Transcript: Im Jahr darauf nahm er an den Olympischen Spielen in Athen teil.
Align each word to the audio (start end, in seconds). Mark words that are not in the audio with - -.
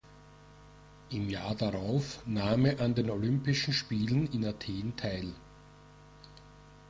Im 1.11 1.29
Jahr 1.29 1.53
darauf 1.53 2.25
nahm 2.25 2.65
er 2.65 2.81
an 2.81 2.95
den 2.95 3.11
Olympischen 3.11 3.71
Spielen 3.71 4.25
in 4.33 4.43
Athen 4.45 4.95
teil. 4.95 5.31